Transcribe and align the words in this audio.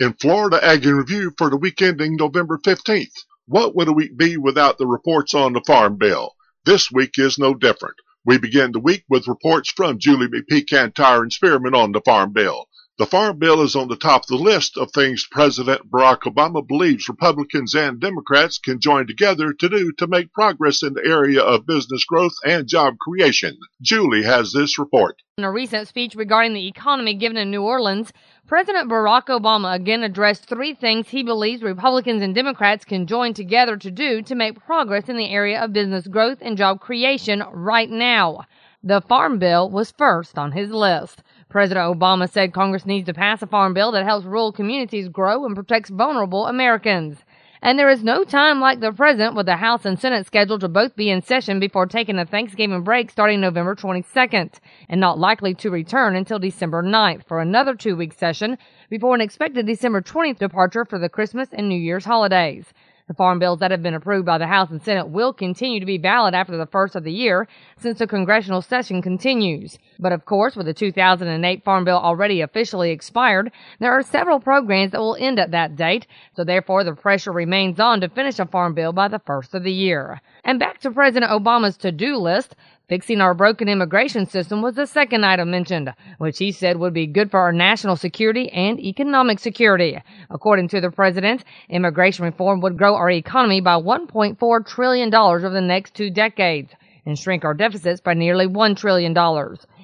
In 0.00 0.12
Florida 0.12 0.64
Ag 0.64 0.86
in 0.86 0.94
Review 0.94 1.32
for 1.36 1.50
the 1.50 1.56
week 1.56 1.82
ending 1.82 2.14
November 2.14 2.56
15th. 2.64 3.24
What 3.46 3.74
would 3.74 3.88
a 3.88 3.92
week 3.92 4.16
be 4.16 4.36
without 4.36 4.78
the 4.78 4.86
reports 4.86 5.34
on 5.34 5.54
the 5.54 5.62
Farm 5.66 5.96
Bill? 5.96 6.36
This 6.64 6.88
week 6.92 7.18
is 7.18 7.36
no 7.36 7.52
different. 7.52 7.96
We 8.24 8.38
begin 8.38 8.70
the 8.70 8.78
week 8.78 9.02
with 9.08 9.26
reports 9.26 9.72
from 9.72 9.98
Julie 9.98 10.28
McPeak 10.28 10.72
and 10.72 11.32
Spearman 11.32 11.74
on 11.74 11.90
the 11.90 12.00
Farm 12.02 12.32
Bill. 12.32 12.68
The 12.98 13.06
Farm 13.06 13.38
Bill 13.38 13.62
is 13.62 13.76
on 13.76 13.86
the 13.86 13.94
top 13.94 14.24
of 14.24 14.26
the 14.26 14.34
list 14.42 14.76
of 14.76 14.90
things 14.90 15.24
President 15.30 15.88
Barack 15.88 16.22
Obama 16.22 16.66
believes 16.66 17.08
Republicans 17.08 17.72
and 17.72 18.00
Democrats 18.00 18.58
can 18.58 18.80
join 18.80 19.06
together 19.06 19.52
to 19.52 19.68
do 19.68 19.92
to 19.98 20.08
make 20.08 20.32
progress 20.32 20.82
in 20.82 20.94
the 20.94 21.04
area 21.04 21.40
of 21.40 21.64
business 21.64 22.04
growth 22.04 22.32
and 22.44 22.66
job 22.66 22.98
creation. 22.98 23.56
Julie 23.80 24.24
has 24.24 24.52
this 24.52 24.80
report. 24.80 25.22
In 25.36 25.44
a 25.44 25.52
recent 25.52 25.86
speech 25.86 26.16
regarding 26.16 26.54
the 26.54 26.66
economy 26.66 27.14
given 27.14 27.36
in 27.36 27.52
New 27.52 27.62
Orleans, 27.62 28.12
President 28.48 28.90
Barack 28.90 29.26
Obama 29.26 29.76
again 29.76 30.02
addressed 30.02 30.48
three 30.48 30.74
things 30.74 31.08
he 31.08 31.22
believes 31.22 31.62
Republicans 31.62 32.20
and 32.20 32.34
Democrats 32.34 32.84
can 32.84 33.06
join 33.06 33.32
together 33.32 33.76
to 33.76 33.92
do 33.92 34.22
to 34.22 34.34
make 34.34 34.58
progress 34.58 35.08
in 35.08 35.16
the 35.16 35.30
area 35.30 35.62
of 35.62 35.72
business 35.72 36.08
growth 36.08 36.38
and 36.40 36.56
job 36.56 36.80
creation 36.80 37.44
right 37.52 37.90
now. 37.90 38.44
The 38.84 39.00
Farm 39.00 39.40
Bill 39.40 39.68
was 39.68 39.90
first 39.90 40.38
on 40.38 40.52
his 40.52 40.70
list. 40.70 41.24
President 41.48 41.98
Obama 41.98 42.30
said 42.30 42.52
Congress 42.52 42.84
needs 42.84 43.06
to 43.06 43.14
pass 43.14 43.40
a 43.40 43.46
farm 43.46 43.72
bill 43.72 43.90
that 43.92 44.04
helps 44.04 44.26
rural 44.26 44.52
communities 44.52 45.08
grow 45.08 45.46
and 45.46 45.54
protects 45.54 45.88
vulnerable 45.88 46.46
Americans. 46.46 47.24
And 47.62 47.78
there 47.78 47.88
is 47.88 48.04
no 48.04 48.22
time 48.22 48.60
like 48.60 48.80
the 48.80 48.92
present 48.92 49.34
with 49.34 49.46
the 49.46 49.56
House 49.56 49.86
and 49.86 49.98
Senate 49.98 50.26
scheduled 50.26 50.60
to 50.60 50.68
both 50.68 50.94
be 50.94 51.08
in 51.08 51.22
session 51.22 51.58
before 51.58 51.86
taking 51.86 52.18
a 52.18 52.26
Thanksgiving 52.26 52.82
break 52.82 53.10
starting 53.10 53.40
November 53.40 53.74
22nd, 53.74 54.56
and 54.90 55.00
not 55.00 55.18
likely 55.18 55.54
to 55.54 55.70
return 55.70 56.14
until 56.14 56.38
December 56.38 56.82
9th 56.82 57.26
for 57.26 57.40
another 57.40 57.74
two 57.74 57.96
week 57.96 58.12
session 58.12 58.58
before 58.90 59.14
an 59.14 59.22
expected 59.22 59.66
December 59.66 60.02
20th 60.02 60.38
departure 60.38 60.84
for 60.84 60.98
the 60.98 61.08
Christmas 61.08 61.48
and 61.52 61.66
New 61.68 61.80
Year's 61.80 62.04
holidays. 62.04 62.66
The 63.08 63.14
farm 63.14 63.38
bills 63.38 63.60
that 63.60 63.70
have 63.70 63.82
been 63.82 63.94
approved 63.94 64.26
by 64.26 64.36
the 64.36 64.46
House 64.46 64.70
and 64.70 64.82
Senate 64.82 65.08
will 65.08 65.32
continue 65.32 65.80
to 65.80 65.86
be 65.86 65.96
valid 65.96 66.34
after 66.34 66.58
the 66.58 66.66
first 66.66 66.94
of 66.94 67.04
the 67.04 67.12
year 67.12 67.48
since 67.78 67.98
the 67.98 68.06
congressional 68.06 68.60
session 68.60 69.00
continues. 69.00 69.78
But 69.98 70.12
of 70.12 70.26
course, 70.26 70.54
with 70.54 70.66
the 70.66 70.74
2008 70.74 71.64
Farm 71.64 71.84
Bill 71.86 71.96
already 71.96 72.42
officially 72.42 72.90
expired, 72.90 73.50
there 73.80 73.92
are 73.92 74.02
several 74.02 74.40
programs 74.40 74.92
that 74.92 75.00
will 75.00 75.16
end 75.18 75.38
at 75.38 75.52
that 75.52 75.74
date, 75.74 76.06
so 76.36 76.44
therefore 76.44 76.84
the 76.84 76.92
pressure 76.92 77.32
remains 77.32 77.80
on 77.80 78.02
to 78.02 78.10
finish 78.10 78.38
a 78.38 78.44
farm 78.44 78.74
bill 78.74 78.92
by 78.92 79.08
the 79.08 79.20
first 79.20 79.54
of 79.54 79.62
the 79.62 79.72
year. 79.72 80.20
And 80.44 80.58
back 80.58 80.78
to 80.80 80.90
President 80.90 81.32
Obama's 81.32 81.78
to-do 81.78 82.18
list, 82.18 82.56
Fixing 82.88 83.20
our 83.20 83.34
broken 83.34 83.68
immigration 83.68 84.24
system 84.24 84.62
was 84.62 84.74
the 84.74 84.86
second 84.86 85.22
item 85.22 85.50
mentioned, 85.50 85.92
which 86.16 86.38
he 86.38 86.50
said 86.50 86.78
would 86.78 86.94
be 86.94 87.06
good 87.06 87.30
for 87.30 87.38
our 87.38 87.52
national 87.52 87.96
security 87.96 88.48
and 88.48 88.80
economic 88.80 89.38
security. 89.40 89.98
According 90.30 90.68
to 90.68 90.80
the 90.80 90.90
president, 90.90 91.44
immigration 91.68 92.24
reform 92.24 92.62
would 92.62 92.78
grow 92.78 92.94
our 92.94 93.10
economy 93.10 93.60
by 93.60 93.74
$1.4 93.74 94.66
trillion 94.66 95.14
over 95.14 95.50
the 95.50 95.60
next 95.60 95.92
two 95.92 96.08
decades 96.08 96.72
and 97.04 97.18
shrink 97.18 97.44
our 97.44 97.52
deficits 97.52 98.00
by 98.00 98.14
nearly 98.14 98.46
$1 98.46 98.74
trillion. 98.74 99.14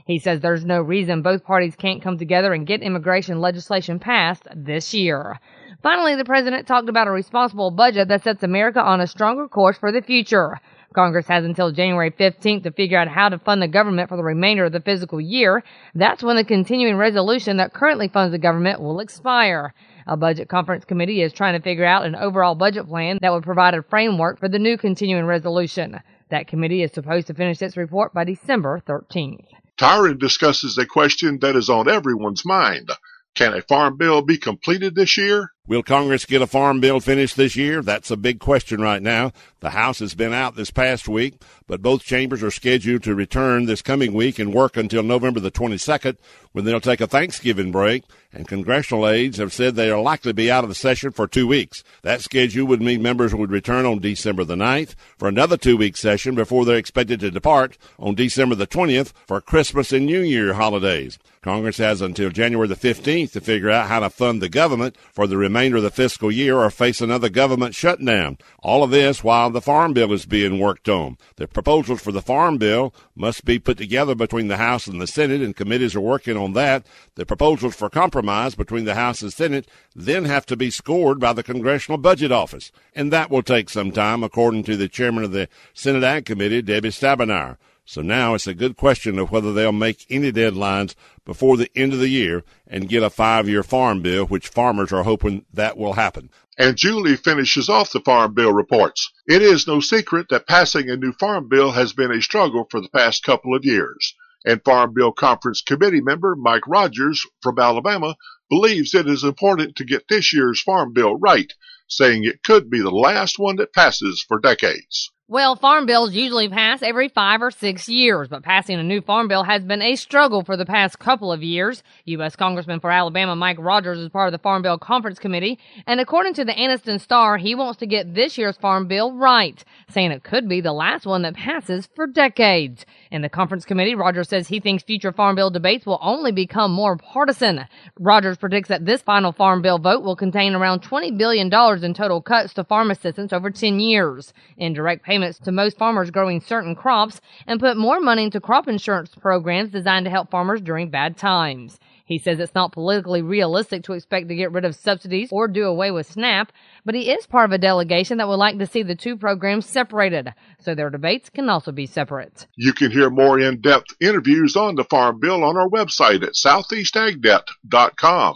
He 0.06 0.18
says 0.18 0.40
there's 0.40 0.64
no 0.64 0.80
reason 0.80 1.20
both 1.20 1.44
parties 1.44 1.76
can't 1.76 2.02
come 2.02 2.16
together 2.16 2.54
and 2.54 2.66
get 2.66 2.80
immigration 2.80 3.38
legislation 3.38 3.98
passed 3.98 4.46
this 4.54 4.94
year. 4.94 5.38
Finally, 5.82 6.16
the 6.16 6.24
president 6.24 6.66
talked 6.66 6.88
about 6.88 7.06
a 7.06 7.10
responsible 7.10 7.70
budget 7.70 8.08
that 8.08 8.24
sets 8.24 8.42
America 8.42 8.80
on 8.80 9.02
a 9.02 9.06
stronger 9.06 9.46
course 9.46 9.76
for 9.76 9.92
the 9.92 10.00
future. 10.00 10.58
Congress 10.94 11.26
has 11.26 11.44
until 11.44 11.72
January 11.72 12.10
15th 12.10 12.62
to 12.62 12.70
figure 12.70 12.98
out 12.98 13.08
how 13.08 13.28
to 13.28 13.38
fund 13.38 13.60
the 13.60 13.68
government 13.68 14.08
for 14.08 14.16
the 14.16 14.22
remainder 14.22 14.64
of 14.64 14.72
the 14.72 14.80
fiscal 14.80 15.20
year. 15.20 15.62
That's 15.94 16.22
when 16.22 16.36
the 16.36 16.44
continuing 16.44 16.96
resolution 16.96 17.56
that 17.58 17.74
currently 17.74 18.08
funds 18.08 18.32
the 18.32 18.38
government 18.38 18.80
will 18.80 19.00
expire. 19.00 19.74
A 20.06 20.16
budget 20.16 20.48
conference 20.48 20.84
committee 20.84 21.22
is 21.22 21.32
trying 21.32 21.54
to 21.54 21.62
figure 21.62 21.84
out 21.84 22.06
an 22.06 22.14
overall 22.14 22.54
budget 22.54 22.86
plan 22.86 23.18
that 23.22 23.32
would 23.32 23.42
provide 23.42 23.74
a 23.74 23.82
framework 23.82 24.38
for 24.38 24.48
the 24.48 24.58
new 24.58 24.76
continuing 24.76 25.26
resolution. 25.26 26.00
That 26.30 26.46
committee 26.46 26.82
is 26.82 26.92
supposed 26.92 27.26
to 27.26 27.34
finish 27.34 27.60
its 27.60 27.76
report 27.76 28.14
by 28.14 28.24
December 28.24 28.82
13th. 28.86 29.46
Tyron 29.76 30.18
discusses 30.18 30.78
a 30.78 30.86
question 30.86 31.38
that 31.40 31.56
is 31.56 31.68
on 31.68 31.88
everyone's 31.88 32.44
mind. 32.44 32.90
Can 33.34 33.52
a 33.52 33.62
farm 33.62 33.96
bill 33.96 34.22
be 34.22 34.38
completed 34.38 34.94
this 34.94 35.16
year? 35.16 35.50
Will 35.66 35.82
Congress 35.82 36.24
get 36.24 36.42
a 36.42 36.46
farm 36.46 36.80
bill 36.80 37.00
finished 37.00 37.36
this 37.36 37.56
year? 37.56 37.82
That's 37.82 38.12
a 38.12 38.16
big 38.16 38.38
question 38.38 38.80
right 38.80 39.02
now. 39.02 39.32
The 39.58 39.70
House 39.70 39.98
has 39.98 40.14
been 40.14 40.32
out 40.32 40.54
this 40.54 40.70
past 40.70 41.08
week, 41.08 41.40
but 41.66 41.82
both 41.82 42.04
chambers 42.04 42.44
are 42.44 42.52
scheduled 42.52 43.02
to 43.04 43.14
return 43.14 43.64
this 43.64 43.82
coming 43.82 44.12
week 44.12 44.38
and 44.38 44.54
work 44.54 44.76
until 44.76 45.02
November 45.02 45.40
the 45.40 45.50
22nd 45.50 46.16
when 46.52 46.64
they'll 46.64 46.80
take 46.80 47.00
a 47.00 47.08
Thanksgiving 47.08 47.72
break, 47.72 48.04
and 48.34 48.48
congressional 48.48 49.08
aides 49.08 49.38
have 49.38 49.52
said 49.52 49.74
they 49.74 49.90
are 49.90 50.00
likely 50.00 50.30
to 50.30 50.34
be 50.34 50.50
out 50.50 50.64
of 50.64 50.68
the 50.68 50.74
session 50.74 51.12
for 51.12 51.28
two 51.28 51.46
weeks. 51.46 51.84
That 52.02 52.20
schedule 52.20 52.66
would 52.66 52.82
mean 52.82 53.00
members 53.00 53.34
would 53.34 53.50
return 53.50 53.86
on 53.86 54.00
December 54.00 54.44
the 54.44 54.56
9th 54.56 54.94
for 55.16 55.28
another 55.28 55.56
two-week 55.56 55.96
session 55.96 56.34
before 56.34 56.64
they're 56.64 56.76
expected 56.76 57.20
to 57.20 57.30
depart 57.30 57.78
on 57.98 58.14
December 58.14 58.56
the 58.56 58.66
20th 58.66 59.12
for 59.26 59.40
Christmas 59.40 59.92
and 59.92 60.06
New 60.06 60.20
Year 60.20 60.54
holidays. 60.54 61.18
Congress 61.42 61.76
has 61.76 62.00
until 62.00 62.30
January 62.30 62.66
the 62.66 62.74
15th 62.74 63.32
to 63.32 63.40
figure 63.40 63.70
out 63.70 63.88
how 63.88 64.00
to 64.00 64.08
fund 64.08 64.40
the 64.40 64.48
government 64.48 64.96
for 65.12 65.26
the 65.26 65.36
remainder 65.36 65.76
of 65.76 65.82
the 65.82 65.90
fiscal 65.90 66.32
year 66.32 66.56
or 66.56 66.70
face 66.70 67.02
another 67.02 67.28
government 67.28 67.74
shutdown. 67.74 68.38
All 68.60 68.82
of 68.82 68.90
this 68.90 69.22
while 69.22 69.50
the 69.50 69.60
Farm 69.60 69.92
Bill 69.92 70.10
is 70.14 70.24
being 70.24 70.58
worked 70.58 70.88
on. 70.88 71.18
The 71.36 71.46
proposals 71.46 72.00
for 72.00 72.12
the 72.12 72.22
Farm 72.22 72.56
Bill 72.56 72.94
must 73.14 73.44
be 73.44 73.58
put 73.58 73.76
together 73.76 74.14
between 74.14 74.48
the 74.48 74.56
House 74.56 74.86
and 74.86 75.00
the 75.00 75.06
Senate, 75.06 75.42
and 75.42 75.54
committees 75.54 75.94
are 75.94 76.00
working 76.00 76.38
on 76.38 76.54
that. 76.54 76.86
The 77.14 77.26
proposals 77.26 77.76
for 77.76 77.90
compromise 77.90 78.23
between 78.56 78.84
the 78.84 78.94
House 78.94 79.22
and 79.22 79.32
Senate 79.32 79.68
then 79.94 80.24
have 80.24 80.46
to 80.46 80.56
be 80.56 80.70
scored 80.70 81.20
by 81.20 81.32
the 81.32 81.42
Congressional 81.42 81.98
Budget 81.98 82.32
Office, 82.32 82.72
and 82.94 83.12
that 83.12 83.30
will 83.30 83.42
take 83.42 83.68
some 83.68 83.92
time, 83.92 84.22
according 84.22 84.64
to 84.64 84.76
the 84.76 84.88
chairman 84.88 85.24
of 85.24 85.32
the 85.32 85.48
Senate 85.72 86.02
Ag 86.02 86.24
Committee, 86.24 86.62
Debbie 86.62 86.88
Stabenow. 86.90 87.56
So 87.86 88.00
now 88.00 88.32
it's 88.32 88.46
a 88.46 88.54
good 88.54 88.76
question 88.76 89.18
of 89.18 89.30
whether 89.30 89.52
they'll 89.52 89.70
make 89.70 90.06
any 90.08 90.32
deadlines 90.32 90.94
before 91.26 91.58
the 91.58 91.70
end 91.76 91.92
of 91.92 91.98
the 91.98 92.08
year 92.08 92.42
and 92.66 92.88
get 92.88 93.02
a 93.02 93.10
five 93.10 93.46
year 93.46 93.62
farm 93.62 94.00
bill, 94.00 94.24
which 94.24 94.48
farmers 94.48 94.90
are 94.90 95.02
hoping 95.02 95.44
that 95.52 95.76
will 95.76 95.92
happen. 95.92 96.30
And 96.56 96.76
Julie 96.76 97.16
finishes 97.16 97.68
off 97.68 97.92
the 97.92 98.00
Farm 98.00 98.32
Bill 98.32 98.52
reports. 98.52 99.12
It 99.26 99.42
is 99.42 99.66
no 99.66 99.80
secret 99.80 100.28
that 100.30 100.46
passing 100.46 100.88
a 100.88 100.96
new 100.96 101.12
farm 101.12 101.48
bill 101.48 101.72
has 101.72 101.92
been 101.92 102.12
a 102.12 102.22
struggle 102.22 102.66
for 102.70 102.80
the 102.80 102.88
past 102.88 103.24
couple 103.24 103.54
of 103.54 103.64
years. 103.64 104.14
And 104.44 104.62
Farm 104.64 104.92
Bill 104.94 105.12
Conference 105.12 105.62
Committee 105.62 106.00
member 106.00 106.36
Mike 106.36 106.66
Rogers 106.66 107.26
from 107.42 107.58
Alabama 107.58 108.16
believes 108.50 108.94
it 108.94 109.08
is 109.08 109.24
important 109.24 109.76
to 109.76 109.84
get 109.84 110.06
this 110.08 110.32
year's 110.32 110.62
farm 110.62 110.92
bill 110.92 111.16
right, 111.16 111.52
saying 111.88 112.24
it 112.24 112.42
could 112.42 112.68
be 112.68 112.80
the 112.80 112.90
last 112.90 113.38
one 113.38 113.56
that 113.56 113.72
passes 113.72 114.22
for 114.26 114.38
decades. 114.38 115.10
Well, 115.26 115.56
farm 115.56 115.86
bills 115.86 116.12
usually 116.12 116.50
pass 116.50 116.82
every 116.82 117.08
five 117.08 117.40
or 117.40 117.50
six 117.50 117.88
years, 117.88 118.28
but 118.28 118.42
passing 118.42 118.78
a 118.78 118.82
new 118.82 119.00
farm 119.00 119.26
bill 119.26 119.42
has 119.42 119.64
been 119.64 119.80
a 119.80 119.96
struggle 119.96 120.44
for 120.44 120.54
the 120.54 120.66
past 120.66 120.98
couple 120.98 121.32
of 121.32 121.42
years. 121.42 121.82
U.S. 122.04 122.36
Congressman 122.36 122.78
for 122.78 122.90
Alabama 122.90 123.34
Mike 123.34 123.56
Rogers 123.58 123.98
is 123.98 124.10
part 124.10 124.28
of 124.28 124.32
the 124.32 124.42
Farm 124.42 124.60
Bill 124.60 124.76
Conference 124.76 125.18
Committee, 125.18 125.58
and 125.86 125.98
according 125.98 126.34
to 126.34 126.44
the 126.44 126.52
Anniston 126.52 127.00
Star, 127.00 127.38
he 127.38 127.54
wants 127.54 127.78
to 127.78 127.86
get 127.86 128.14
this 128.14 128.36
year's 128.36 128.58
farm 128.58 128.86
bill 128.86 129.14
right, 129.14 129.64
saying 129.88 130.10
it 130.10 130.24
could 130.24 130.46
be 130.46 130.60
the 130.60 130.74
last 130.74 131.06
one 131.06 131.22
that 131.22 131.36
passes 131.36 131.88
for 131.96 132.06
decades. 132.06 132.84
In 133.10 133.22
the 133.22 133.30
conference 133.30 133.64
committee, 133.64 133.94
Rogers 133.94 134.28
says 134.28 134.48
he 134.48 134.60
thinks 134.60 134.82
future 134.82 135.12
farm 135.12 135.36
bill 135.36 135.48
debates 135.48 135.86
will 135.86 136.00
only 136.02 136.32
become 136.32 136.70
more 136.70 136.98
partisan. 136.98 137.64
Rogers 137.98 138.36
predicts 138.36 138.68
that 138.68 138.84
this 138.84 139.00
final 139.00 139.32
farm 139.32 139.62
bill 139.62 139.78
vote 139.78 140.02
will 140.02 140.16
contain 140.16 140.54
around 140.54 140.82
$20 140.82 141.16
billion 141.16 141.46
in 141.82 141.94
total 141.94 142.20
cuts 142.20 142.52
to 142.52 142.64
farm 142.64 142.90
assistance 142.90 143.32
over 143.32 143.50
10 143.50 143.80
years. 143.80 144.34
Indirect 144.58 145.02
payments 145.14 145.38
to 145.38 145.52
most 145.52 145.78
farmers 145.78 146.10
growing 146.10 146.40
certain 146.40 146.74
crops 146.74 147.20
and 147.46 147.60
put 147.60 147.76
more 147.76 148.00
money 148.00 148.24
into 148.24 148.40
crop 148.40 148.66
insurance 148.66 149.14
programs 149.14 149.70
designed 149.70 150.06
to 150.06 150.10
help 150.10 150.28
farmers 150.28 150.60
during 150.60 150.90
bad 150.90 151.16
times. 151.16 151.78
He 152.04 152.18
says 152.18 152.40
it's 152.40 152.56
not 152.56 152.72
politically 152.72 153.22
realistic 153.22 153.84
to 153.84 153.92
expect 153.92 154.28
to 154.28 154.34
get 154.34 154.50
rid 154.50 154.64
of 154.64 154.74
subsidies 154.74 155.28
or 155.30 155.46
do 155.46 155.66
away 155.66 155.92
with 155.92 156.10
SNAP, 156.10 156.50
but 156.84 156.96
he 156.96 157.12
is 157.12 157.28
part 157.28 157.44
of 157.44 157.52
a 157.52 157.58
delegation 157.58 158.18
that 158.18 158.26
would 158.26 158.40
like 158.40 158.58
to 158.58 158.66
see 158.66 158.82
the 158.82 158.96
two 158.96 159.16
programs 159.16 159.66
separated, 159.66 160.34
so 160.58 160.74
their 160.74 160.90
debates 160.90 161.30
can 161.30 161.48
also 161.48 161.70
be 161.70 161.86
separate. 161.86 162.48
You 162.56 162.72
can 162.72 162.90
hear 162.90 163.08
more 163.08 163.38
in-depth 163.38 163.94
interviews 164.00 164.56
on 164.56 164.74
the 164.74 164.82
Farm 164.84 165.20
Bill 165.20 165.44
on 165.44 165.56
our 165.56 165.68
website 165.68 166.24
at 166.24 166.34
southeastagnet.com. 166.34 168.34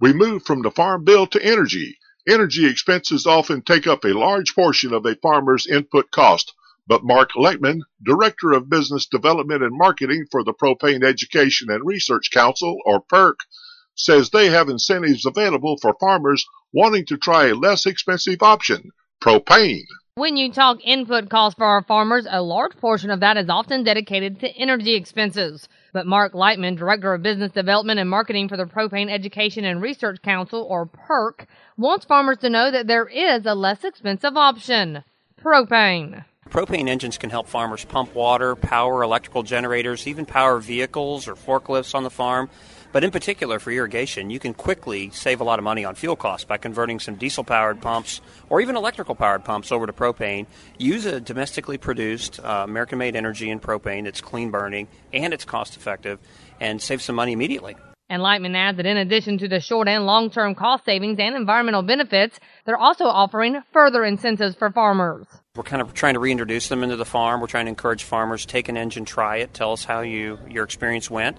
We 0.00 0.12
move 0.12 0.42
from 0.42 0.62
the 0.62 0.72
Farm 0.72 1.04
Bill 1.04 1.28
to 1.28 1.40
energy. 1.40 1.98
Energy 2.30 2.64
expenses 2.64 3.26
often 3.26 3.60
take 3.60 3.88
up 3.88 4.04
a 4.04 4.12
large 4.12 4.54
portion 4.54 4.92
of 4.92 5.04
a 5.04 5.16
farmer's 5.16 5.66
input 5.66 6.12
cost, 6.12 6.54
but 6.86 7.02
Mark 7.02 7.30
Leitman, 7.32 7.80
Director 8.04 8.52
of 8.52 8.70
Business 8.70 9.06
Development 9.06 9.64
and 9.64 9.76
Marketing 9.76 10.24
for 10.30 10.44
the 10.44 10.54
Propane 10.54 11.02
Education 11.02 11.70
and 11.70 11.84
Research 11.84 12.30
Council, 12.30 12.78
or 12.86 13.02
PERC, 13.02 13.34
says 13.96 14.30
they 14.30 14.46
have 14.46 14.68
incentives 14.68 15.26
available 15.26 15.76
for 15.82 15.96
farmers 15.98 16.46
wanting 16.72 17.04
to 17.06 17.16
try 17.16 17.48
a 17.48 17.54
less 17.56 17.84
expensive 17.84 18.44
option, 18.44 18.92
propane. 19.20 19.82
When 20.14 20.36
you 20.36 20.52
talk 20.52 20.78
input 20.84 21.30
costs 21.30 21.58
for 21.58 21.66
our 21.66 21.82
farmers, 21.82 22.28
a 22.30 22.42
large 22.42 22.76
portion 22.76 23.10
of 23.10 23.18
that 23.18 23.38
is 23.38 23.48
often 23.48 23.82
dedicated 23.82 24.38
to 24.38 24.56
energy 24.56 24.94
expenses. 24.94 25.68
But 25.92 26.06
Mark 26.06 26.32
Leitman, 26.32 26.76
Director 26.76 27.14
of 27.14 27.22
Business 27.22 27.52
Development 27.52 27.98
and 27.98 28.08
Marketing 28.08 28.48
for 28.48 28.56
the 28.56 28.64
Propane 28.64 29.10
Education 29.10 29.64
and 29.64 29.82
Research 29.82 30.22
Council, 30.22 30.66
or 30.68 30.86
PERC, 30.86 31.46
wants 31.76 32.04
farmers 32.04 32.38
to 32.38 32.50
know 32.50 32.70
that 32.70 32.86
there 32.86 33.06
is 33.06 33.46
a 33.46 33.54
less 33.54 33.84
expensive 33.84 34.36
option 34.36 35.02
propane. 35.42 36.24
Propane 36.48 36.88
engines 36.88 37.16
can 37.16 37.30
help 37.30 37.46
farmers 37.46 37.84
pump 37.84 38.14
water, 38.14 38.56
power 38.56 39.02
electrical 39.02 39.42
generators, 39.42 40.06
even 40.06 40.26
power 40.26 40.58
vehicles 40.58 41.28
or 41.28 41.34
forklifts 41.34 41.94
on 41.94 42.02
the 42.02 42.10
farm. 42.10 42.50
But 42.92 43.04
in 43.04 43.10
particular, 43.10 43.58
for 43.60 43.70
irrigation, 43.70 44.30
you 44.30 44.40
can 44.40 44.52
quickly 44.52 45.10
save 45.10 45.40
a 45.40 45.44
lot 45.44 45.58
of 45.58 45.64
money 45.64 45.84
on 45.84 45.94
fuel 45.94 46.16
costs 46.16 46.44
by 46.44 46.56
converting 46.56 46.98
some 46.98 47.14
diesel 47.14 47.44
powered 47.44 47.80
pumps 47.80 48.20
or 48.48 48.60
even 48.60 48.76
electrical 48.76 49.14
powered 49.14 49.44
pumps 49.44 49.70
over 49.70 49.86
to 49.86 49.92
propane. 49.92 50.46
Use 50.76 51.06
a 51.06 51.20
domestically 51.20 51.78
produced 51.78 52.40
uh, 52.40 52.64
American 52.68 52.98
made 52.98 53.14
energy 53.14 53.48
in 53.48 53.60
propane. 53.60 54.06
It's 54.06 54.20
clean 54.20 54.50
burning 54.50 54.88
and 55.12 55.32
it's 55.32 55.44
cost 55.44 55.76
effective 55.76 56.18
and 56.58 56.82
save 56.82 57.00
some 57.00 57.14
money 57.14 57.32
immediately. 57.32 57.76
And 58.10 58.22
Leitman 58.22 58.56
adds 58.56 58.76
that 58.78 58.86
in 58.86 58.96
addition 58.96 59.38
to 59.38 59.46
the 59.46 59.60
short 59.60 59.86
and 59.86 60.04
long 60.04 60.30
term 60.30 60.56
cost 60.56 60.84
savings 60.84 61.20
and 61.20 61.36
environmental 61.36 61.82
benefits, 61.82 62.40
they're 62.66 62.76
also 62.76 63.04
offering 63.04 63.62
further 63.72 64.04
incentives 64.04 64.56
for 64.56 64.68
farmers. 64.72 65.28
We're 65.54 65.62
kind 65.62 65.80
of 65.80 65.94
trying 65.94 66.14
to 66.14 66.20
reintroduce 66.20 66.68
them 66.68 66.82
into 66.82 66.96
the 66.96 67.04
farm. 67.04 67.40
We're 67.40 67.46
trying 67.46 67.66
to 67.66 67.70
encourage 67.70 68.02
farmers 68.02 68.46
take 68.46 68.68
an 68.68 68.76
engine, 68.76 69.04
try 69.04 69.36
it, 69.36 69.54
tell 69.54 69.72
us 69.72 69.84
how 69.84 70.00
you 70.00 70.40
your 70.48 70.64
experience 70.64 71.08
went. 71.08 71.38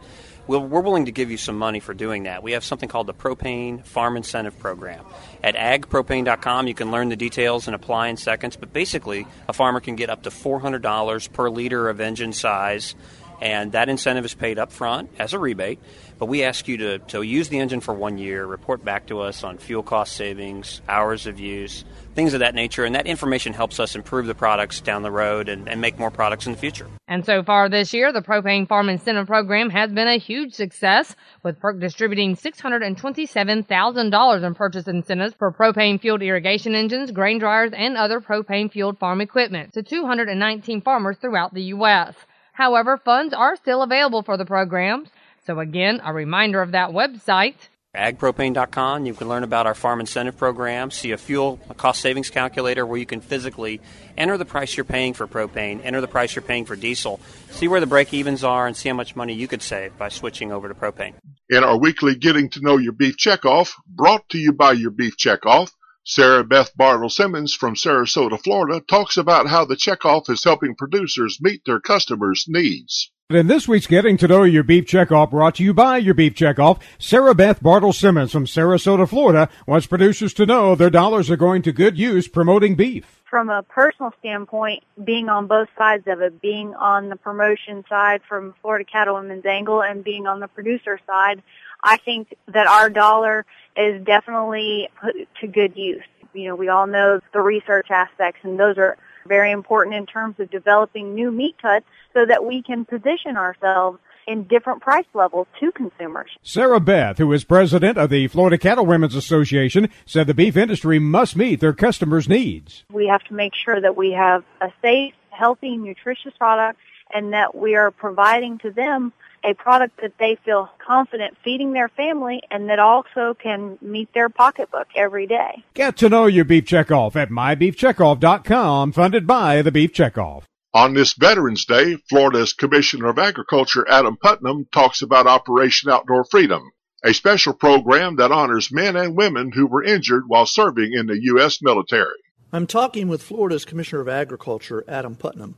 We 0.51 0.57
we 0.57 0.77
are 0.77 0.81
willing 0.81 1.05
to 1.05 1.13
give 1.13 1.31
you 1.31 1.37
some 1.37 1.57
money 1.57 1.79
for 1.79 1.93
doing 1.93 2.23
that. 2.23 2.43
We 2.43 2.51
have 2.51 2.65
something 2.65 2.89
called 2.89 3.07
the 3.07 3.13
Propane 3.13 3.85
Farm 3.85 4.17
Incentive 4.17 4.59
Program. 4.59 5.05
At 5.41 5.55
agpropane.com, 5.55 6.67
you 6.67 6.73
can 6.73 6.91
learn 6.91 7.07
the 7.07 7.15
details 7.15 7.67
and 7.67 7.75
apply 7.75 8.09
in 8.09 8.17
seconds. 8.17 8.57
But 8.57 8.73
basically, 8.73 9.25
a 9.47 9.53
farmer 9.53 9.79
can 9.79 9.95
get 9.95 10.09
up 10.09 10.23
to 10.23 10.29
$400 10.29 11.31
per 11.31 11.49
liter 11.49 11.87
of 11.87 12.01
engine 12.01 12.33
size, 12.33 12.95
and 13.41 13.71
that 13.71 13.89
incentive 13.89 14.23
is 14.23 14.35
paid 14.35 14.59
up 14.59 14.71
front 14.71 15.09
as 15.17 15.33
a 15.33 15.39
rebate. 15.39 15.79
But 16.19 16.27
we 16.27 16.43
ask 16.43 16.67
you 16.67 16.77
to, 16.77 16.99
to 16.99 17.23
use 17.23 17.49
the 17.49 17.57
engine 17.57 17.81
for 17.81 17.95
one 17.95 18.19
year, 18.19 18.45
report 18.45 18.85
back 18.85 19.07
to 19.07 19.21
us 19.21 19.43
on 19.43 19.57
fuel 19.57 19.81
cost 19.81 20.15
savings, 20.15 20.83
hours 20.87 21.25
of 21.25 21.39
use, 21.39 21.83
things 22.13 22.35
of 22.35 22.41
that 22.41 22.53
nature. 22.53 22.85
And 22.85 22.93
that 22.93 23.07
information 23.07 23.53
helps 23.53 23.79
us 23.79 23.95
improve 23.95 24.27
the 24.27 24.35
products 24.35 24.81
down 24.81 25.01
the 25.01 25.09
road 25.09 25.49
and, 25.49 25.67
and 25.67 25.81
make 25.81 25.97
more 25.97 26.11
products 26.11 26.45
in 26.45 26.51
the 26.51 26.59
future. 26.59 26.85
And 27.07 27.25
so 27.25 27.41
far 27.41 27.69
this 27.69 27.91
year, 27.91 28.13
the 28.13 28.21
Propane 28.21 28.67
Farm 28.67 28.87
Incentive 28.87 29.25
Program 29.25 29.71
has 29.71 29.91
been 29.91 30.07
a 30.07 30.19
huge 30.19 30.53
success, 30.53 31.15
with 31.41 31.59
PERC 31.59 31.79
distributing 31.79 32.35
$627,000 32.35 34.43
in 34.43 34.53
purchase 34.53 34.87
incentives 34.87 35.33
for 35.33 35.51
propane 35.51 35.99
fueled 35.99 36.21
irrigation 36.21 36.75
engines, 36.75 37.09
grain 37.09 37.39
dryers, 37.39 37.71
and 37.75 37.97
other 37.97 38.21
propane 38.21 38.71
fueled 38.71 38.99
farm 38.99 39.21
equipment 39.21 39.73
to 39.73 39.81
219 39.81 40.81
farmers 40.81 41.17
throughout 41.17 41.55
the 41.55 41.63
U.S. 41.63 42.13
However, 42.53 42.97
funds 42.97 43.33
are 43.33 43.55
still 43.55 43.81
available 43.81 44.23
for 44.23 44.37
the 44.37 44.45
programs. 44.45 45.09
So 45.45 45.59
again, 45.59 46.01
a 46.03 46.13
reminder 46.13 46.61
of 46.61 46.71
that 46.71 46.89
website. 46.89 47.55
Agpropane.com. 47.95 49.05
You 49.05 49.13
can 49.13 49.27
learn 49.27 49.43
about 49.43 49.67
our 49.67 49.73
farm 49.73 49.99
incentive 49.99 50.37
program, 50.37 50.91
see 50.91 51.11
a 51.11 51.17
fuel 51.17 51.57
cost 51.75 51.99
savings 51.99 52.29
calculator 52.29 52.85
where 52.85 52.97
you 52.97 53.05
can 53.05 53.19
physically 53.19 53.81
enter 54.17 54.37
the 54.37 54.45
price 54.45 54.77
you're 54.77 54.85
paying 54.85 55.13
for 55.13 55.27
propane, 55.27 55.83
enter 55.83 55.99
the 55.99 56.07
price 56.07 56.33
you're 56.33 56.41
paying 56.41 56.63
for 56.63 56.77
diesel, 56.77 57.19
see 57.49 57.67
where 57.67 57.81
the 57.81 57.87
break 57.87 58.13
evens 58.13 58.45
are, 58.45 58.65
and 58.65 58.77
see 58.77 58.87
how 58.87 58.95
much 58.95 59.13
money 59.17 59.33
you 59.33 59.45
could 59.45 59.61
save 59.61 59.97
by 59.97 60.07
switching 60.07 60.53
over 60.53 60.69
to 60.69 60.73
propane. 60.73 61.15
In 61.49 61.65
our 61.65 61.77
weekly 61.77 62.15
Getting 62.15 62.49
to 62.51 62.61
Know 62.61 62.77
Your 62.77 62.93
Beef 62.93 63.17
Checkoff, 63.17 63.73
brought 63.85 64.29
to 64.29 64.37
you 64.37 64.53
by 64.53 64.71
Your 64.71 64.91
Beef 64.91 65.17
Checkoff, 65.17 65.71
Sarah 66.03 66.43
Beth 66.43 66.75
Bartle 66.75 67.09
Simmons 67.09 67.53
from 67.53 67.75
Sarasota, 67.75 68.41
Florida, 68.41 68.81
talks 68.89 69.17
about 69.17 69.47
how 69.47 69.65
the 69.65 69.75
checkoff 69.75 70.31
is 70.31 70.43
helping 70.43 70.73
producers 70.73 71.37
meet 71.39 71.61
their 71.65 71.79
customers' 71.79 72.45
needs. 72.47 73.11
In 73.29 73.45
this 73.45 73.67
week's 73.67 73.85
Getting 73.85 74.17
to 74.17 74.27
Know 74.27 74.43
Your 74.43 74.63
Beef 74.63 74.85
Checkoff, 74.85 75.29
brought 75.29 75.55
to 75.55 75.63
you 75.63 75.75
by 75.75 75.97
Your 75.97 76.15
Beef 76.15 76.33
Checkoff, 76.33 76.81
Sarah 76.97 77.35
Beth 77.35 77.61
Bartle 77.61 77.93
Simmons 77.93 78.31
from 78.31 78.47
Sarasota, 78.47 79.07
Florida, 79.07 79.47
wants 79.67 79.85
producers 79.85 80.33
to 80.33 80.45
know 80.47 80.73
their 80.73 80.89
dollars 80.89 81.29
are 81.29 81.37
going 81.37 81.61
to 81.61 81.71
good 81.71 81.99
use 81.99 82.27
promoting 82.27 82.75
beef. 82.75 83.21
From 83.29 83.49
a 83.49 83.61
personal 83.61 84.11
standpoint, 84.19 84.83
being 85.01 85.29
on 85.29 85.45
both 85.45 85.69
sides 85.77 86.07
of 86.07 86.19
it, 86.19 86.41
being 86.41 86.73
on 86.73 87.09
the 87.09 87.15
promotion 87.15 87.85
side 87.87 88.21
from 88.27 88.55
Florida 88.61 88.83
Cattlewomen's 88.83 89.45
angle 89.45 89.83
and 89.83 90.03
being 90.03 90.25
on 90.25 90.39
the 90.39 90.47
producer 90.47 90.99
side, 91.05 91.43
I 91.83 91.97
think 91.97 92.35
that 92.47 92.67
our 92.67 92.89
dollar 92.89 93.45
is 93.75 94.03
definitely 94.03 94.89
put 95.01 95.15
to 95.41 95.47
good 95.47 95.75
use. 95.75 96.03
You 96.33 96.49
know, 96.49 96.55
we 96.55 96.69
all 96.69 96.87
know 96.87 97.19
the 97.33 97.41
research 97.41 97.87
aspects 97.89 98.39
and 98.43 98.59
those 98.59 98.77
are 98.77 98.97
very 99.27 99.51
important 99.51 99.95
in 99.95 100.05
terms 100.05 100.35
of 100.39 100.49
developing 100.49 101.13
new 101.13 101.31
meat 101.31 101.55
cuts 101.61 101.85
so 102.13 102.25
that 102.25 102.45
we 102.45 102.61
can 102.61 102.85
position 102.85 103.37
ourselves 103.37 103.99
in 104.27 104.43
different 104.43 104.81
price 104.81 105.05
levels 105.13 105.47
to 105.59 105.71
consumers. 105.71 106.29
Sarah 106.43 106.79
Beth, 106.79 107.17
who 107.17 107.31
is 107.33 107.43
president 107.43 107.97
of 107.97 108.09
the 108.09 108.27
Florida 108.27 108.57
Cattlewomen's 108.57 109.15
Association, 109.15 109.89
said 110.05 110.27
the 110.27 110.33
beef 110.33 110.55
industry 110.55 110.99
must 110.99 111.35
meet 111.35 111.59
their 111.59 111.73
customers' 111.73 112.29
needs. 112.29 112.83
We 112.91 113.07
have 113.07 113.23
to 113.25 113.33
make 113.33 113.53
sure 113.55 113.81
that 113.81 113.97
we 113.97 114.11
have 114.11 114.43
a 114.61 114.71
safe, 114.81 115.13
healthy, 115.31 115.75
nutritious 115.77 116.33
product 116.37 116.79
and 117.13 117.33
that 117.33 117.55
we 117.55 117.75
are 117.75 117.91
providing 117.91 118.57
to 118.59 118.71
them 118.71 119.11
a 119.43 119.53
product 119.53 119.99
that 120.01 120.17
they 120.19 120.37
feel 120.43 120.69
confident 120.77 121.37
feeding 121.43 121.73
their 121.73 121.89
family 121.89 122.41
and 122.51 122.69
that 122.69 122.79
also 122.79 123.33
can 123.33 123.77
meet 123.81 124.13
their 124.13 124.29
pocketbook 124.29 124.87
every 124.95 125.27
day. 125.27 125.63
Get 125.73 125.97
to 125.97 126.09
know 126.09 126.25
your 126.25 126.45
beef 126.45 126.65
checkoff 126.65 127.15
at 127.15 127.29
mybeefcheckoff.com, 127.29 128.91
funded 128.91 129.27
by 129.27 129.61
the 129.61 129.71
Beef 129.71 129.93
Checkoff. 129.93 130.43
On 130.73 130.93
this 130.93 131.13
Veterans 131.13 131.65
Day, 131.65 131.97
Florida's 132.09 132.53
Commissioner 132.53 133.09
of 133.09 133.19
Agriculture 133.19 133.85
Adam 133.89 134.15
Putnam 134.15 134.67
talks 134.71 135.01
about 135.01 135.27
Operation 135.27 135.91
Outdoor 135.91 136.23
Freedom, 136.23 136.71
a 137.03 137.13
special 137.13 137.53
program 137.53 138.15
that 138.15 138.31
honors 138.31 138.71
men 138.71 138.95
and 138.95 139.17
women 139.17 139.51
who 139.51 139.67
were 139.67 139.83
injured 139.83 140.23
while 140.27 140.45
serving 140.45 140.93
in 140.93 141.07
the 141.07 141.19
U.S. 141.23 141.61
military. 141.61 142.15
I'm 142.53 142.67
talking 142.67 143.09
with 143.09 143.21
Florida's 143.21 143.65
Commissioner 143.65 144.01
of 144.01 144.07
Agriculture, 144.07 144.83
Adam 144.87 145.15
Putnam. 145.15 145.55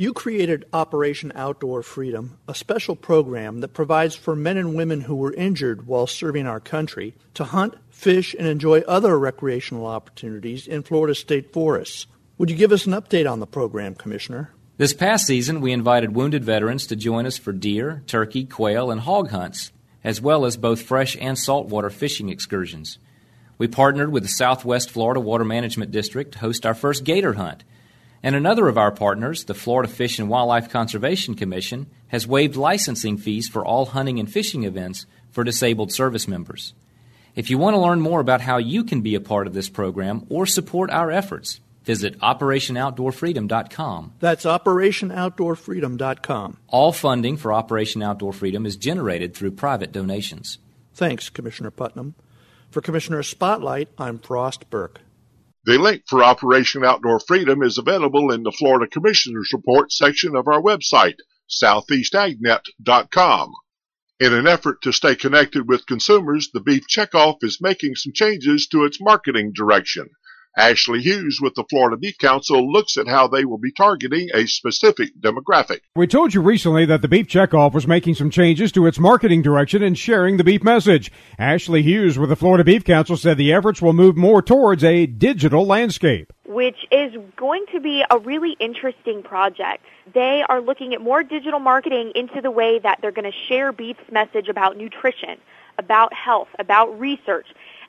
You 0.00 0.12
created 0.12 0.64
Operation 0.72 1.32
Outdoor 1.34 1.82
Freedom, 1.82 2.38
a 2.46 2.54
special 2.54 2.94
program 2.94 3.62
that 3.62 3.74
provides 3.74 4.14
for 4.14 4.36
men 4.36 4.56
and 4.56 4.76
women 4.76 5.00
who 5.00 5.16
were 5.16 5.32
injured 5.32 5.88
while 5.88 6.06
serving 6.06 6.46
our 6.46 6.60
country 6.60 7.16
to 7.34 7.42
hunt, 7.42 7.74
fish, 7.90 8.32
and 8.38 8.46
enjoy 8.46 8.82
other 8.82 9.18
recreational 9.18 9.86
opportunities 9.86 10.68
in 10.68 10.84
Florida 10.84 11.16
state 11.16 11.52
forests. 11.52 12.06
Would 12.36 12.48
you 12.48 12.54
give 12.54 12.70
us 12.70 12.86
an 12.86 12.92
update 12.92 13.28
on 13.28 13.40
the 13.40 13.46
program, 13.48 13.96
Commissioner? 13.96 14.52
This 14.76 14.94
past 14.94 15.26
season, 15.26 15.60
we 15.60 15.72
invited 15.72 16.14
wounded 16.14 16.44
veterans 16.44 16.86
to 16.86 16.94
join 16.94 17.26
us 17.26 17.36
for 17.36 17.52
deer, 17.52 18.04
turkey, 18.06 18.44
quail, 18.44 18.92
and 18.92 19.00
hog 19.00 19.30
hunts, 19.30 19.72
as 20.04 20.20
well 20.20 20.44
as 20.44 20.56
both 20.56 20.80
fresh 20.80 21.16
and 21.20 21.36
saltwater 21.36 21.90
fishing 21.90 22.28
excursions. 22.28 23.00
We 23.58 23.66
partnered 23.66 24.12
with 24.12 24.22
the 24.22 24.28
Southwest 24.28 24.92
Florida 24.92 25.18
Water 25.18 25.44
Management 25.44 25.90
District 25.90 26.30
to 26.34 26.38
host 26.38 26.64
our 26.64 26.74
first 26.74 27.02
gator 27.02 27.32
hunt 27.32 27.64
and 28.22 28.34
another 28.34 28.68
of 28.68 28.78
our 28.78 28.90
partners, 28.90 29.44
the 29.44 29.54
Florida 29.54 29.88
Fish 29.88 30.18
and 30.18 30.28
Wildlife 30.28 30.68
Conservation 30.68 31.34
Commission, 31.34 31.86
has 32.08 32.26
waived 32.26 32.56
licensing 32.56 33.16
fees 33.16 33.48
for 33.48 33.64
all 33.64 33.86
hunting 33.86 34.18
and 34.18 34.30
fishing 34.30 34.64
events 34.64 35.06
for 35.30 35.44
disabled 35.44 35.92
service 35.92 36.26
members. 36.26 36.74
If 37.34 37.50
you 37.50 37.58
want 37.58 37.74
to 37.74 37.80
learn 37.80 38.00
more 38.00 38.20
about 38.20 38.40
how 38.40 38.56
you 38.58 38.82
can 38.82 39.02
be 39.02 39.14
a 39.14 39.20
part 39.20 39.46
of 39.46 39.54
this 39.54 39.68
program 39.68 40.26
or 40.28 40.46
support 40.46 40.90
our 40.90 41.10
efforts, 41.10 41.60
visit 41.84 42.18
OperationOutdoorFreedom.com. 42.18 44.14
That's 44.18 44.44
OperationOutdoorFreedom.com. 44.44 46.56
All 46.66 46.92
funding 46.92 47.36
for 47.36 47.52
Operation 47.52 48.02
Outdoor 48.02 48.32
Freedom 48.32 48.66
is 48.66 48.76
generated 48.76 49.36
through 49.36 49.52
private 49.52 49.92
donations. 49.92 50.58
Thanks, 50.94 51.30
Commissioner 51.30 51.70
Putnam. 51.70 52.16
For 52.70 52.80
Commissioner 52.80 53.22
Spotlight, 53.22 53.88
I'm 53.96 54.18
Frost 54.18 54.68
Burke. 54.68 55.02
The 55.68 55.76
link 55.76 56.04
for 56.06 56.24
Operation 56.24 56.82
Outdoor 56.82 57.20
Freedom 57.20 57.62
is 57.62 57.76
available 57.76 58.32
in 58.32 58.42
the 58.42 58.50
Florida 58.50 58.90
Commissioner's 58.90 59.52
Report 59.52 59.92
section 59.92 60.34
of 60.34 60.48
our 60.48 60.62
website, 60.62 61.18
southeastagnet.com. 61.46 63.52
In 64.18 64.32
an 64.32 64.46
effort 64.46 64.80
to 64.80 64.94
stay 64.94 65.14
connected 65.14 65.68
with 65.68 65.84
consumers, 65.84 66.48
the 66.50 66.60
Beef 66.60 66.86
Checkoff 66.88 67.40
is 67.42 67.60
making 67.60 67.96
some 67.96 68.14
changes 68.14 68.66
to 68.68 68.86
its 68.86 68.98
marketing 68.98 69.52
direction. 69.52 70.08
Ashley 70.56 71.00
Hughes 71.00 71.38
with 71.40 71.54
the 71.54 71.64
Florida 71.70 71.96
Beef 71.96 72.18
Council 72.18 72.70
looks 72.70 72.96
at 72.96 73.06
how 73.06 73.28
they 73.28 73.44
will 73.44 73.58
be 73.58 73.72
targeting 73.72 74.28
a 74.34 74.46
specific 74.46 75.10
demographic. 75.20 75.80
We 75.94 76.06
told 76.06 76.34
you 76.34 76.40
recently 76.40 76.84
that 76.86 77.02
the 77.02 77.08
Beef 77.08 77.28
Checkoff 77.28 77.74
was 77.74 77.86
making 77.86 78.14
some 78.14 78.30
changes 78.30 78.72
to 78.72 78.86
its 78.86 78.98
marketing 78.98 79.42
direction 79.42 79.82
and 79.82 79.96
sharing 79.96 80.36
the 80.36 80.44
beef 80.44 80.62
message. 80.64 81.12
Ashley 81.38 81.82
Hughes 81.82 82.18
with 82.18 82.30
the 82.30 82.36
Florida 82.36 82.64
Beef 82.64 82.84
Council 82.84 83.16
said 83.16 83.36
the 83.36 83.52
efforts 83.52 83.80
will 83.80 83.92
move 83.92 84.16
more 84.16 84.42
towards 84.42 84.82
a 84.82 85.06
digital 85.06 85.66
landscape. 85.66 86.32
Which 86.46 86.86
is 86.90 87.14
going 87.36 87.66
to 87.72 87.80
be 87.80 88.02
a 88.10 88.18
really 88.18 88.56
interesting 88.58 89.22
project. 89.22 89.84
They 90.12 90.42
are 90.48 90.60
looking 90.60 90.94
at 90.94 91.00
more 91.00 91.22
digital 91.22 91.60
marketing 91.60 92.12
into 92.14 92.40
the 92.40 92.50
way 92.50 92.78
that 92.80 92.98
they're 93.00 93.12
going 93.12 93.30
to 93.30 93.38
share 93.48 93.70
beef's 93.70 94.10
message 94.10 94.48
about 94.48 94.76
nutrition, 94.76 95.38
about 95.78 96.12
health, 96.12 96.48
about 96.58 96.98
research 96.98 97.46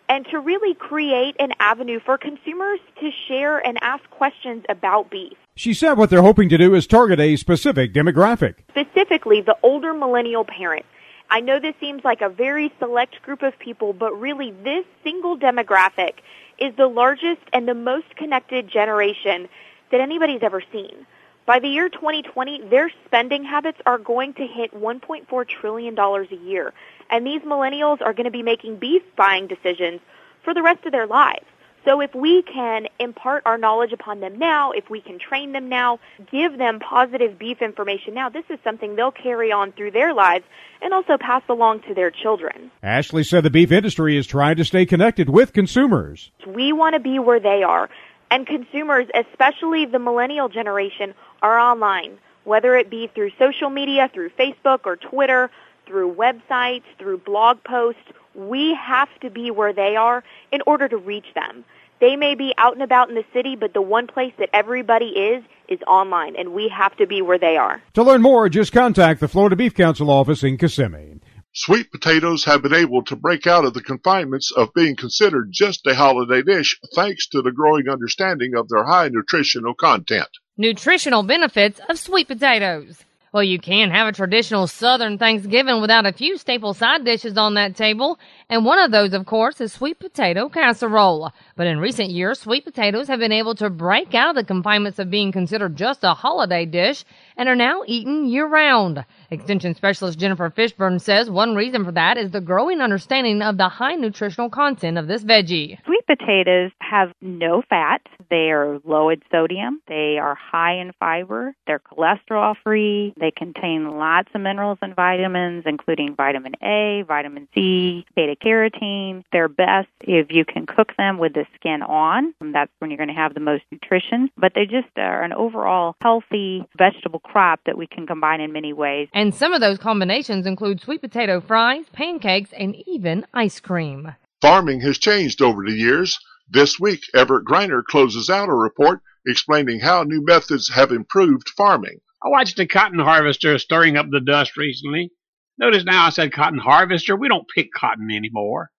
and 0.10 0.26
to 0.32 0.40
really 0.40 0.74
create 0.74 1.36
an 1.40 1.54
avenue 1.60 2.00
for 2.04 2.18
consumers 2.18 2.80
to 3.00 3.12
share 3.28 3.60
and 3.60 3.78
ask 3.82 4.04
questions 4.10 4.66
about 4.68 5.10
beef. 5.10 5.38
She 5.56 5.74
said 5.74 5.94
what 5.94 6.10
they're 6.10 6.24
hoping 6.24 6.50
to 6.50 6.58
do 6.58 6.74
is 6.74 6.88
target 6.88 7.20
a 7.20 7.36
specific 7.36 7.94
demographic. 7.94 8.56
Specifically, 8.70 9.42
the 9.42 9.56
older 9.62 9.94
millennial 9.94 10.44
parent. 10.44 10.86
I 11.30 11.42
know 11.42 11.60
this 11.60 11.76
seems 11.80 12.04
like 12.04 12.22
a 12.22 12.30
very 12.30 12.74
select 12.80 13.22
group 13.22 13.44
of 13.44 13.58
people, 13.60 13.94
but 13.94 14.20
really 14.20 14.52
this 14.64 14.84
single 15.04 15.38
demographic 15.38 16.14
is 16.58 16.76
the 16.76 16.88
largest 16.88 17.42
and 17.54 17.68
the 17.68 17.76
most 17.76 18.16
connected 18.16 18.68
generation 18.68 19.48
that 19.92 20.02
anybody's 20.02 20.42
ever 20.42 20.64
seen. 20.72 21.06
By 21.46 21.60
the 21.60 21.68
year 21.68 21.90
2020, 21.90 22.70
their 22.70 22.92
spending 23.06 23.44
habits 23.44 23.80
are 23.86 23.98
going 23.98 24.34
to 24.36 24.46
hit 24.46 24.74
$1.4 24.74 25.48
trillion 25.48 25.98
a 25.98 26.36
year. 26.46 26.74
And 27.10 27.26
these 27.26 27.42
millennials 27.42 28.02
are 28.02 28.14
going 28.14 28.26
to 28.26 28.32
be 28.32 28.44
making 28.44 28.78
beef 28.78 29.02
buying 29.16 29.48
decisions 29.48 30.00
for 30.44 30.54
the 30.54 30.62
rest 30.62 30.86
of 30.86 30.92
their 30.92 31.08
lives. 31.08 31.46
So 31.86 32.02
if 32.02 32.14
we 32.14 32.42
can 32.44 32.88
impart 33.00 33.44
our 33.46 33.58
knowledge 33.58 33.94
upon 33.94 34.20
them 34.20 34.38
now, 34.38 34.72
if 34.72 34.90
we 34.90 35.02
can 35.02 35.18
train 35.18 35.54
them 35.54 35.70
now, 35.70 36.00
give 36.30 36.58
them 36.58 36.80
positive 36.80 37.40
beef 37.40 37.62
information 37.62 38.14
now, 38.14 38.30
this 38.30 38.44
is 38.50 38.60
something 38.64 38.96
they'll 38.96 39.12
carry 39.12 39.52
on 39.52 39.72
through 39.72 39.92
their 39.92 40.14
lives 40.14 40.46
and 40.82 40.94
also 40.94 41.18
pass 41.18 41.42
along 41.48 41.82
to 41.88 41.94
their 41.94 42.12
children. 42.12 42.70
Ashley 42.84 43.24
said 43.24 43.44
the 43.44 43.50
beef 43.50 43.72
industry 43.72 44.18
is 44.18 44.28
trying 44.28 44.58
to 44.58 44.66
stay 44.66 44.86
connected 44.86 45.30
with 45.30 45.54
consumers. 45.54 46.32
We 46.46 46.74
want 46.74 46.94
to 46.94 47.00
be 47.00 47.18
where 47.18 47.40
they 47.40 47.64
are. 47.64 47.90
And 48.32 48.46
consumers, 48.46 49.08
especially 49.16 49.88
the 49.88 49.98
millennial 49.98 50.50
generation, 50.50 51.16
are 51.42 51.58
online, 51.58 52.18
whether 52.44 52.76
it 52.76 52.90
be 52.90 53.08
through 53.08 53.32
social 53.38 53.70
media, 53.70 54.10
through 54.14 54.30
Facebook 54.32 54.82
or 54.86 54.96
Twitter, 54.96 55.50
through 55.86 56.14
websites, 56.14 56.84
through 56.98 57.18
blog 57.20 57.64
posts. 57.64 58.02
We 58.36 58.76
have 58.76 59.10
to 59.22 59.30
be 59.30 59.52
where 59.52 59.74
they 59.74 59.96
are 59.96 60.24
in 60.52 60.62
order 60.66 60.88
to 60.88 60.98
reach 60.98 61.26
them. 61.36 61.66
They 62.00 62.16
may 62.16 62.36
be 62.36 62.54
out 62.58 62.74
and 62.74 62.84
about 62.84 63.10
in 63.10 63.16
the 63.16 63.26
city, 63.34 63.56
but 63.56 63.74
the 63.74 63.82
one 63.82 64.08
place 64.08 64.34
that 64.40 64.50
everybody 64.54 65.08
is 65.08 65.44
is 65.68 65.80
online, 65.86 66.36
and 66.38 66.54
we 66.54 66.70
have 66.70 66.96
to 66.98 67.06
be 67.06 67.22
where 67.22 67.38
they 67.38 67.58
are. 67.58 67.82
To 67.94 68.04
learn 68.04 68.22
more, 68.22 68.48
just 68.50 68.72
contact 68.72 69.20
the 69.20 69.28
Florida 69.28 69.56
Beef 69.56 69.74
Council 69.76 70.10
office 70.10 70.44
in 70.44 70.58
Kissimmee. 70.58 71.20
Sweet 71.54 71.92
potatoes 71.92 72.46
have 72.46 72.62
been 72.62 72.76
able 72.76 73.04
to 73.04 73.16
break 73.16 73.48
out 73.48 73.66
of 73.66 73.74
the 73.74 73.82
confinements 73.82 74.52
of 74.52 74.74
being 74.76 74.96
considered 74.96 75.50
just 75.52 75.86
a 75.88 75.96
holiday 75.96 76.44
dish 76.44 76.80
thanks 76.94 77.28
to 77.28 77.42
the 77.42 77.52
growing 77.52 77.90
understanding 77.90 78.54
of 78.56 78.70
their 78.70 78.86
high 78.86 79.10
nutritional 79.10 79.74
content. 79.74 80.30
Nutritional 80.58 81.24
benefits 81.24 81.82
of 81.90 81.98
sweet 81.98 82.28
potatoes. 82.28 83.04
Well, 83.32 83.44
you 83.44 83.60
can't 83.60 83.92
have 83.92 84.08
a 84.08 84.12
traditional 84.12 84.66
Southern 84.66 85.20
Thanksgiving 85.20 85.82
without 85.82 86.08
a 86.08 86.14
few 86.14 86.36
staple 86.38 86.74
side 86.74 87.06
dishes 87.06 87.38
on 87.38 87.54
that 87.54 87.76
table, 87.76 88.18
and 88.50 88.66
one 88.66 88.80
of 88.80 88.90
those, 88.90 89.14
of 89.14 89.28
course, 89.28 89.62
is 89.62 89.72
sweet 89.72 90.00
potato 90.00 90.50
casserole. 90.50 91.32
But 91.56 91.68
in 91.68 91.80
recent 91.80 92.10
years, 92.10 92.40
sweet 92.40 92.66
potatoes 92.66 93.08
have 93.08 93.20
been 93.20 93.32
able 93.32 93.54
to 93.56 93.70
break 93.70 94.16
out 94.16 94.32
of 94.32 94.36
the 94.36 94.44
confinements 94.44 94.98
of 94.98 95.12
being 95.12 95.32
considered 95.32 95.76
just 95.76 96.04
a 96.04 96.16
holiday 96.16 96.66
dish 96.66 97.06
and 97.38 97.48
are 97.48 97.56
now 97.56 97.84
eaten 97.86 98.28
year 98.28 98.48
round. 98.48 99.06
Extension 99.32 99.76
specialist 99.76 100.18
Jennifer 100.18 100.50
Fishburne 100.50 101.00
says 101.00 101.30
one 101.30 101.54
reason 101.54 101.86
for 101.86 101.92
that 101.92 102.18
is 102.18 102.32
the 102.32 102.42
growing 102.42 102.82
understanding 102.82 103.44
of 103.44 103.58
the 103.58 103.70
high 103.70 103.94
nutritional 103.94 104.50
content 104.50 104.98
of 104.98 105.08
this 105.08 105.24
veggie. 105.24 105.78
Sweet 105.86 106.08
potatoes 106.08 106.72
have 106.82 107.14
no 107.22 107.62
fat. 107.70 108.02
They 108.32 108.50
are 108.50 108.80
low 108.84 109.10
in 109.10 109.22
sodium. 109.32 109.82
They 109.88 110.18
are 110.18 110.34
high 110.34 110.78
in 110.78 110.94
fiber. 111.00 111.54
They're 111.68 111.80
cholesterol 111.80 112.56
free. 112.64 113.14
They 113.20 113.30
contain 113.30 113.98
lots 114.00 114.30
of 114.34 114.42
minerals 114.42 114.80
and 114.82 114.96
vitamins, 114.96 115.64
including 115.68 116.16
vitamin 116.16 116.54
A, 116.64 117.04
vitamin 117.08 117.48
C, 117.54 118.06
beta 118.16 118.36
carotene. 118.36 119.24
They're 119.32 119.48
best 119.48 119.90
if 120.02 120.32
you 120.32 120.44
can 120.44 120.66
cook 120.66 120.94
them 120.98 121.20
with 121.20 121.34
the 121.34 121.46
skin 121.54 121.84
on. 121.84 122.34
That's 122.42 122.72
when 122.80 122.90
you're 122.90 122.98
going 122.98 123.10
to 123.10 123.14
have 123.14 123.36
the 123.36 123.40
most 123.40 123.64
nutrition. 123.72 124.32
But 124.38 124.54
they 124.56 124.66
just 124.66 124.88
are 124.98 125.22
an 125.22 125.34
overall 125.34 125.96
healthy 126.02 126.66
vegetable 126.76 127.20
crop 127.20 127.60
that 127.68 127.78
we 127.78 127.86
can 127.86 128.08
combine 128.08 128.42
in 128.42 128.52
many 128.52 128.74
ways. 128.74 129.08
And 129.20 129.36
some 129.36 129.52
of 129.52 129.60
those 129.60 129.78
combinations 129.78 130.46
include 130.46 130.80
sweet 130.80 131.02
potato 131.02 131.42
fries, 131.42 131.84
pancakes, 131.92 132.54
and 132.54 132.74
even 132.88 133.26
ice 133.34 133.60
cream. 133.60 134.16
Farming 134.42 134.80
has 134.80 134.98
changed 134.98 135.42
over 135.42 135.66
the 135.66 135.74
years. 135.74 136.18
This 136.50 136.80
week, 136.80 137.02
Everett 137.14 137.44
Griner 137.44 137.84
closes 137.84 138.30
out 138.30 138.48
a 138.48 138.54
report 138.54 139.02
explaining 139.28 139.82
how 139.82 140.04
new 140.04 140.24
methods 140.24 140.70
have 140.70 140.94
improved 140.94 141.50
farming. 141.50 142.00
I 142.24 142.30
watched 142.30 142.60
a 142.60 142.66
cotton 142.66 143.00
harvester 143.00 143.60
stirring 143.60 143.98
up 143.98 144.06
the 144.10 144.22
dust 144.22 144.56
recently. 144.56 145.12
Notice 145.58 145.84
now 145.84 146.06
I 146.06 146.12
said 146.12 146.32
cotton 146.32 146.60
harvester. 146.60 147.18
We 147.18 147.28
don't 147.28 147.50
pick 147.54 147.74
cotton 147.74 148.10
anymore. 148.12 148.70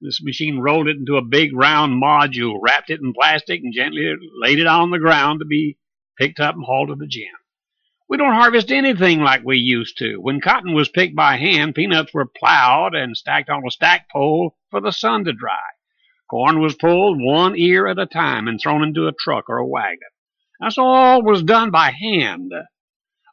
This 0.00 0.22
machine 0.22 0.60
rolled 0.60 0.88
it 0.88 0.96
into 0.96 1.18
a 1.18 1.22
big 1.22 1.54
round 1.54 2.02
module, 2.02 2.58
wrapped 2.58 2.88
it 2.88 3.02
in 3.02 3.12
plastic, 3.12 3.60
and 3.62 3.74
gently 3.74 4.14
laid 4.40 4.60
it 4.60 4.66
on 4.66 4.90
the 4.90 4.98
ground 4.98 5.40
to 5.40 5.44
be 5.44 5.76
picked 6.16 6.40
up 6.40 6.54
and 6.54 6.64
hauled 6.64 6.88
to 6.88 6.94
the 6.94 7.06
gin. 7.06 7.26
We 8.08 8.18
don't 8.18 8.34
harvest 8.34 8.70
anything 8.70 9.20
like 9.20 9.42
we 9.44 9.56
used 9.56 9.98
to. 9.98 10.18
When 10.18 10.40
cotton 10.40 10.74
was 10.74 10.88
picked 10.90 11.16
by 11.16 11.36
hand, 11.36 11.74
peanuts 11.74 12.12
were 12.12 12.26
plowed 12.26 12.94
and 12.94 13.16
stacked 13.16 13.48
on 13.48 13.66
a 13.66 13.70
stack 13.70 14.10
pole 14.10 14.56
for 14.70 14.80
the 14.80 14.92
sun 14.92 15.24
to 15.24 15.32
dry. 15.32 15.62
Corn 16.28 16.60
was 16.60 16.74
pulled 16.74 17.18
one 17.20 17.56
ear 17.56 17.86
at 17.86 17.98
a 17.98 18.06
time 18.06 18.46
and 18.46 18.60
thrown 18.60 18.82
into 18.82 19.06
a 19.06 19.12
truck 19.12 19.48
or 19.48 19.58
a 19.58 19.66
wagon. 19.66 20.08
That's 20.60 20.78
all 20.78 21.22
was 21.22 21.42
done 21.42 21.70
by 21.70 21.90
hand. 21.90 22.52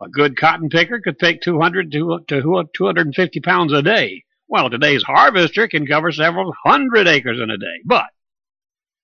A 0.02 0.10
good 0.10 0.38
cotton 0.38 0.70
picker 0.70 1.00
could 1.00 1.20
pick 1.20 1.42
200 1.42 1.92
to 1.92 2.20
250 2.28 3.40
pounds 3.42 3.74
a 3.74 3.82
day. 3.82 4.24
Well, 4.48 4.70
today's 4.70 5.04
harvester 5.04 5.68
can 5.68 5.86
cover 5.86 6.12
several 6.12 6.54
hundred 6.64 7.08
acres 7.08 7.40
in 7.40 7.50
a 7.50 7.58
day. 7.58 7.82
But 7.86 8.08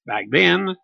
back 0.05 0.25
then, 0.29 0.75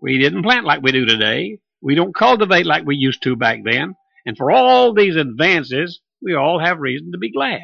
we 0.00 0.18
didn't 0.18 0.42
plant 0.42 0.64
like 0.64 0.82
we 0.82 0.92
do 0.92 1.04
today. 1.04 1.58
We 1.82 1.94
don't 1.94 2.14
cultivate 2.14 2.66
like 2.66 2.84
we 2.84 2.96
used 2.96 3.22
to 3.24 3.36
back 3.36 3.60
then. 3.64 3.96
And 4.26 4.36
for 4.36 4.50
all 4.50 4.92
these 4.92 5.16
advances, 5.16 6.00
we 6.22 6.34
all 6.34 6.58
have 6.58 6.78
reason 6.78 7.12
to 7.12 7.18
be 7.18 7.32
glad. 7.32 7.62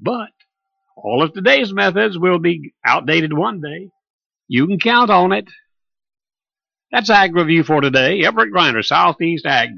But 0.00 0.30
all 0.96 1.22
of 1.22 1.32
today's 1.32 1.72
methods 1.72 2.18
will 2.18 2.38
be 2.38 2.74
outdated 2.84 3.32
one 3.32 3.60
day. 3.60 3.90
You 4.48 4.66
can 4.66 4.78
count 4.78 5.10
on 5.10 5.32
it. 5.32 5.48
That's 6.92 7.10
Ag 7.10 7.34
Review 7.34 7.64
for 7.64 7.80
today. 7.80 8.24
Everett 8.24 8.52
Griner, 8.52 8.84
Southeast 8.84 9.44
AgNet. 9.44 9.72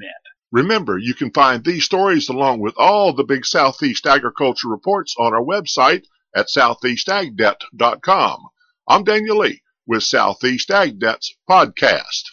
Remember, 0.51 0.97
you 0.97 1.13
can 1.13 1.31
find 1.31 1.63
these 1.63 1.85
stories 1.85 2.29
along 2.29 2.59
with 2.59 2.73
all 2.77 3.13
the 3.13 3.23
big 3.23 3.45
Southeast 3.45 4.05
agriculture 4.05 4.67
reports 4.67 5.15
on 5.19 5.33
our 5.33 5.43
website 5.43 6.05
at 6.35 6.47
southeastagnet.com. 6.47 8.39
I'm 8.87 9.03
Daniel 9.03 9.37
Lee 9.37 9.61
with 9.85 10.03
Southeast 10.03 10.69
AgNet's 10.69 11.35
podcast. 11.49 12.23